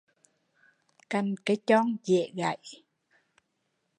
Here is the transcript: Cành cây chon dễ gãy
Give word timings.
Cành 1.09 1.35
cây 1.45 1.57
chon 1.67 1.85
dễ 2.03 2.31
gãy 2.35 2.57